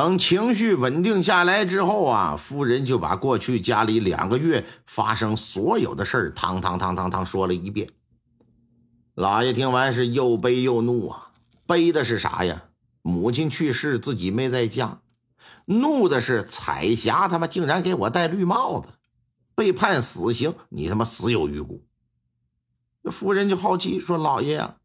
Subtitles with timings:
[0.00, 7.90] 等情绪稳定下来之后啊，夫人就把过去家里两个月发生所有的事儿，汤汤汤汤汤说了一遍。
[9.14, 11.32] 老爷听完是又悲又怒啊，
[11.66, 12.62] 悲的是啥呀？
[13.02, 15.02] 母亲去世，自己没在家；
[15.66, 18.88] 怒的是彩霞他妈竟然给我戴绿帽子，
[19.54, 21.84] 被判死刑，你他妈死有余辜。
[23.04, 24.76] 这夫人就好奇说：“老爷呀，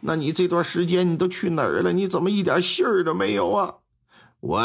[0.00, 1.92] 那你这段时间你都去哪儿了？
[1.92, 3.74] 你怎么一点信儿都没有啊？”
[4.42, 4.60] 我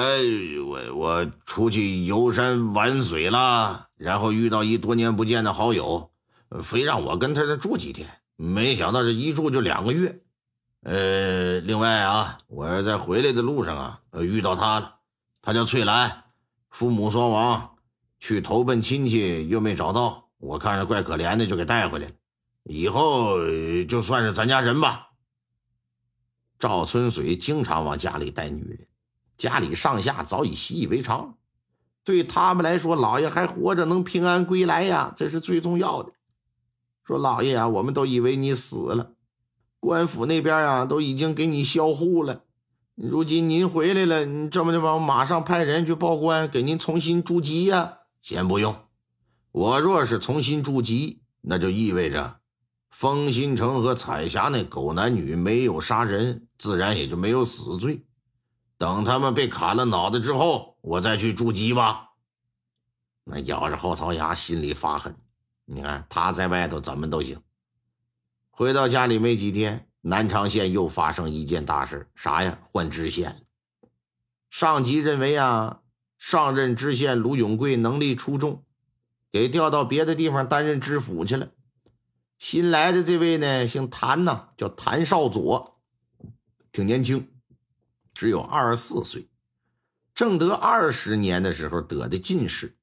[0.66, 6.10] 我我出去游山玩水了，然后遇到一多年不见的好友，
[6.64, 10.20] 非让我跟他这住几天，没想到这一住就两个月。
[10.82, 14.96] 呃，另外啊，我在回来的路上啊，遇到他了，
[15.44, 16.24] 他叫翠兰，
[16.72, 17.76] 父母双亡，
[18.20, 22.14] 去投奔亲戚又没找到，我看着怪可怜的，就给带回来了。
[22.64, 23.38] 以后
[23.88, 25.10] 就算是咱家人吧。
[26.58, 28.80] 赵春水经常往家里带女人。
[29.38, 31.38] 家里上下早已习以为常，
[32.04, 36.12] 对他们来说，老爷还活着，能平安归来呀，这是最重要的。
[37.04, 39.12] 说老爷啊，我们都以为你死了，
[39.80, 42.44] 官府那边啊都已经给你销户了。
[42.96, 48.00] 如今您回来了，你这么的吧，我马上派人去报官，给您重新筑籍呀。
[48.24, 48.76] 先不用，
[49.52, 52.38] 我若是重新筑籍，那就意味着
[52.90, 58.04] 风新城和彩霞那狗男女没有杀人，自然也就没有死罪。
[58.78, 62.12] 等他们被砍了脑袋之后，我再去筑基吧。
[63.24, 65.16] 那咬着后槽牙，心里发狠。
[65.66, 67.42] 你看他在外头怎么都行。
[68.50, 72.60] 回到家里没几天，南昌县又发生一件大事，啥呀？
[72.72, 73.44] 换知县。
[74.50, 75.82] 上级认为啊，
[76.18, 78.64] 上任知县卢永贵能力出众，
[79.32, 81.50] 给调到别的地方担任知府去了。
[82.40, 85.80] 新来的这位呢，姓谭呐，叫谭少佐，
[86.72, 87.30] 挺年轻。
[88.18, 89.30] 只有二十四岁，
[90.16, 92.76] 正德二十年的时候得的进士，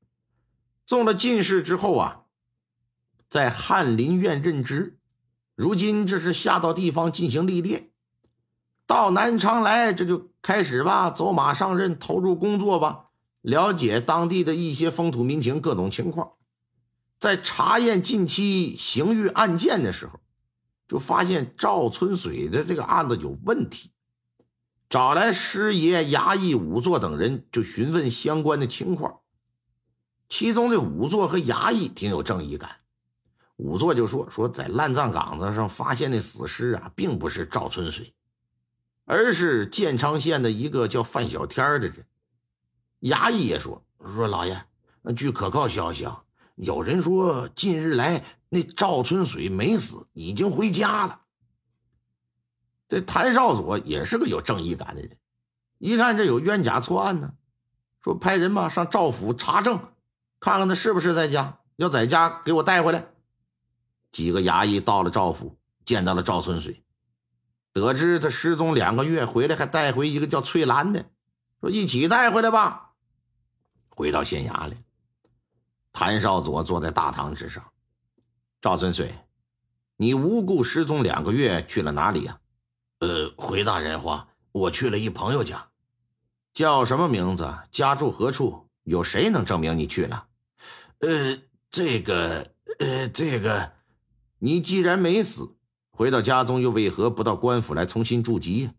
[0.87, 2.27] 中了进士之后啊，
[3.29, 4.97] 在翰林院任职，
[5.57, 7.91] 如今这是下到地方进行历练，
[8.87, 13.09] 到南昌来，这就开始吧，走马上任，投入工作吧，
[13.41, 16.35] 了解当地的一些风土民情、各种情况，
[17.19, 20.21] 在查验近期刑狱案件的时候，
[20.87, 23.91] 就发现赵春水的这个案子有问题。
[24.95, 29.23] 找来师爷、衙役、仵作等人，就询问相关的情况。
[30.29, 32.77] 其中的仵作和衙役挺有正义感。
[33.57, 38.15] 仵作就说：“说在烂葬岗子上发现的死尸啊，并不是赵春水，
[39.05, 42.07] 而是建昌县的一个叫范小天的人。”
[43.03, 43.83] 衙役也说
[44.15, 44.65] ：“说老爷，
[45.17, 46.23] 据可靠消息啊，
[46.55, 51.23] 有人说近日来那赵春水没死，已经回家了。”
[52.95, 55.17] 这谭少佐也是个有正义感的人，
[55.79, 57.33] 一看这有冤假错案呢，
[58.05, 59.81] 说派人吧上赵府查证，
[60.39, 63.07] 看看他是不是在家，要在家给我带回来。
[64.13, 66.85] 几个衙役到了赵府，见到了赵春水，
[67.73, 71.07] 得知他失踪两个月，回来还带回一个叫翠兰的，
[71.61, 72.93] 说一起带回来吧。
[73.91, 74.77] 回到县衙里，
[75.93, 77.65] 谭少佐坐在大堂之上，
[78.61, 79.13] 赵春水，
[79.97, 82.39] 你无故失踪两个月，去了哪里呀？
[83.01, 85.69] 呃，回大人话，我去了一朋友家，
[86.53, 87.53] 叫什么名字？
[87.71, 88.69] 家住何处？
[88.85, 90.27] 有谁能证明你去了？
[91.01, 91.39] 呃，
[91.71, 92.47] 这个，
[92.79, 93.73] 呃，这个，
[94.39, 95.57] 你既然没死，
[95.91, 98.73] 回到家中又为何不到官府来重新筑籍呀？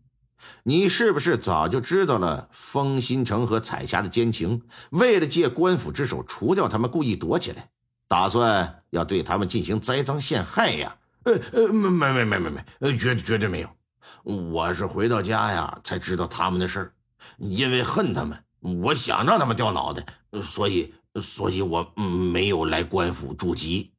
[0.62, 4.62] 你是不是早就知道了风新城和彩霞的奸情？
[4.90, 7.70] 为了借官府之手除掉他们，故意躲起来，
[8.06, 10.96] 打算要对他们进行栽赃陷害呀？
[11.24, 13.75] 呃呃，没没没没没没，绝绝对没有。
[14.24, 16.92] 我是回到家呀，才知道他们的事儿。
[17.38, 20.06] 因为恨他们，我想让他们掉脑袋，
[20.42, 21.92] 所以，所以我
[22.30, 23.92] 没有来官府驻籍。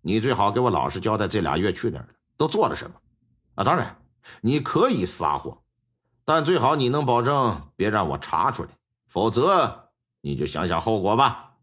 [0.00, 2.96] 你最好给我老实交代，这俩月去哪儿了，都做了什么？
[3.56, 4.02] 啊，当然，
[4.40, 5.58] 你可以撒谎，
[6.24, 8.70] 但最好你能保证别让我查出来，
[9.06, 9.90] 否则
[10.22, 11.54] 你就想想后果吧。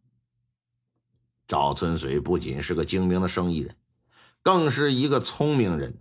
[1.48, 3.76] 赵春水不仅是个精明的生意人，
[4.44, 5.98] 更是一个聪明人。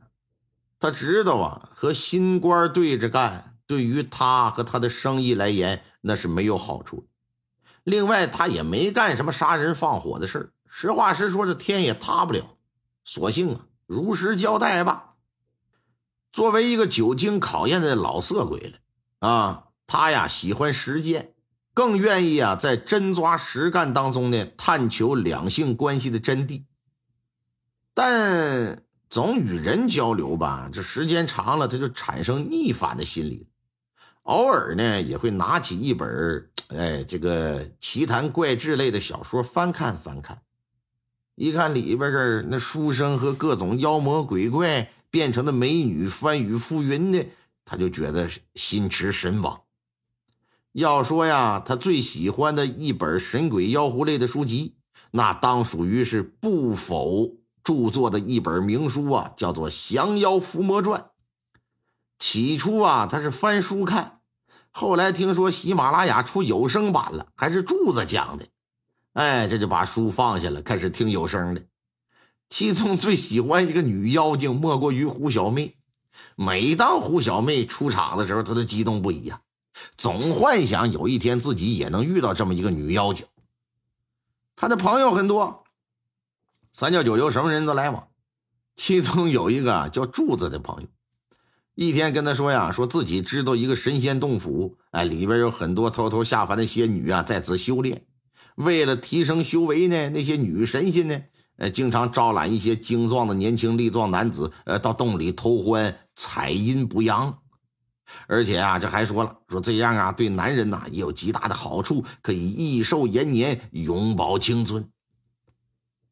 [0.79, 7.09] 他知道啊，和新官对着干，对于他和他的生意来言，那是没有好处。
[7.83, 12.57] 另外，他也没干什么杀人放火的事实话实说，这天也塌不了，
[13.05, 15.15] 索性啊，如实交代吧。
[16.33, 18.79] 作为一个久经考验的老色鬼了
[19.27, 21.33] 啊，他呀喜欢实践，
[21.73, 26.65] 更愿意啊在真抓实干当中呢探求两性关系的真谛。
[27.95, 33.47] 但总与人交流吧，这时间长了，他就产生逆反的心理。
[34.23, 40.43] 偶尔呢，也会拿起一本哎，这个奇谈怪志类的小说翻看翻看。
[41.37, 47.27] 一看里边这那书生和各种妖魔鬼怪变成的美女翻雨覆云的，
[47.65, 49.61] 他就觉得心驰神往。
[50.73, 54.75] 要说呀，他最喜欢的一本神鬼妖狐类的书籍，
[55.13, 57.36] 那当属于是不否
[57.67, 61.01] 著作的一本名书啊，叫做《降妖伏魔传》。
[62.17, 64.21] 起初啊，他是翻书看。
[64.71, 68.47] 后来听说喜马拉雅出有声版了，还是柱子讲的，
[69.15, 71.63] 哎，这就把书放下了，开始听有声的。
[72.49, 75.77] 其中最喜欢一个女妖精，莫过于胡小妹。
[76.37, 79.41] 每当胡小妹出场的时候，他都激动不已呀，
[79.97, 83.27] 总幻想有一天自己也能遇到这么一个女妖精。
[84.55, 85.66] 他的朋友很多，
[86.79, 88.09] 三教九流什么人都来往，
[88.77, 90.89] 其中有一个叫柱子的朋友。
[91.75, 98.05] 一天跟他说呀，说自己知道一个神仙洞府，哎，里边有很多偷偷下凡的仙女啊，在此修炼。
[98.57, 101.19] 为了提升修为呢，那些女神仙呢，
[101.57, 107.39] 呃，经常招揽一些精壮的年轻力壮男子，呃，到洞里偷欢，采阴补阳。
[108.27, 114.87] 而且啊，这还说了，说这样啊，对男人呐也有极大的好处，可以益寿延年，永葆青春。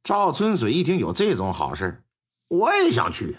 [0.05, 2.05] 赵春水一听有这种好事
[2.49, 3.39] 我也想去。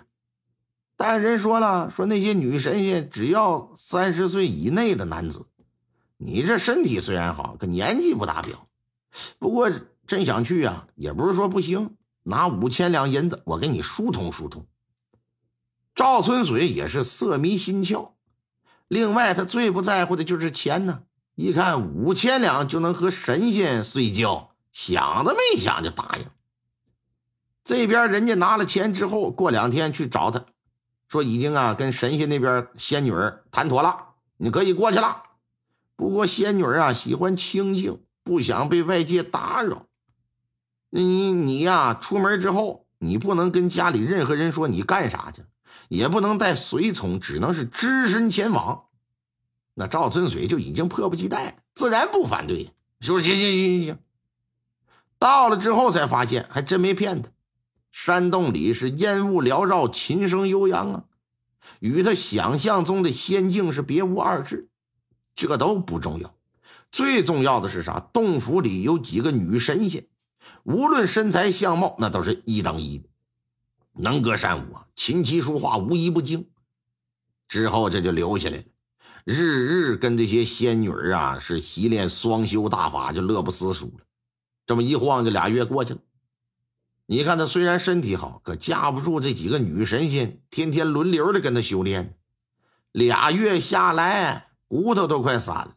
[0.98, 5.46] 但人说了，说那些女神仙只要三十岁以内的男子，
[6.18, 8.68] 你这身体虽然好，可年纪不达标。
[9.38, 9.70] 不过
[10.08, 14.66] 真想去啊，也不是说不行，拿五千两银子，我给你疏通疏通。
[15.94, 18.14] 赵春水也是色迷心窍，
[18.88, 21.04] 另外他最不在乎的就是钱呢。
[21.36, 26.26] 一看五千两就能和神仙睡觉，想都没想就答应。
[27.66, 30.46] 这边人家拿了钱之后，过两天去找他。
[31.08, 33.12] 说已经啊，跟神仙那边仙女
[33.50, 35.24] 谈妥了，你可以过去了。
[35.96, 39.88] 不过仙女啊喜欢清静，不想被外界打扰。
[40.92, 45.44] 你你呀，出门之后你不能跟家里任何人说你干啥去，
[45.90, 48.86] 也不能带随从，只能是只身前往。
[49.74, 53.98] 那赵春水就已经迫不及待，自然不反对，说行行行行行。
[55.18, 57.30] 到了之后才发现，还真没骗他。
[57.96, 61.04] 山洞里是烟雾缭绕，琴声悠扬啊，
[61.80, 64.68] 与他想象中的仙境是别无二致。
[65.34, 66.36] 这都不重要，
[66.92, 68.02] 最重要的是啥？
[68.12, 70.06] 洞府里有几个女神仙，
[70.64, 73.08] 无论身材相貌，那都是一等一的，
[73.94, 76.50] 能歌善舞啊，琴棋书画无一不精。
[77.48, 78.64] 之后这就留下来了，
[79.24, 84.04] 日日跟这些仙女啊是习练双修大法，就乐不思蜀了。
[84.66, 86.02] 这么一晃，就俩月过去了。
[87.08, 92.18] 你看他虽然身体好，可架不住这几个女神仙天天轮流的跟他修炼，
[92.92, 95.76] 俩月下来骨头都快散了。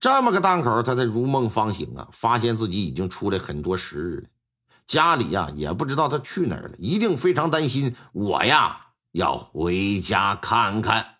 [0.00, 4.28] 这么个档口，他才如梦方醒啊，发现自己已经出来很多时日了。
[4.86, 7.96] 家里呀也不知道他去哪儿了，一定非常担心。
[8.12, 11.15] 我呀要回家看看。